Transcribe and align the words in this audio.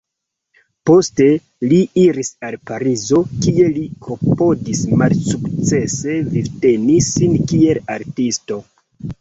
Poste 0.89 1.25
li 1.73 1.81
iris 2.03 2.31
al 2.47 2.57
Parizo, 2.71 3.21
kie 3.47 3.67
li 3.75 3.85
klopodis 4.07 4.81
malsukcese 5.03 6.19
vivteni 6.33 6.97
sin 7.13 7.37
kiel 7.53 7.83
artisto. 7.99 8.63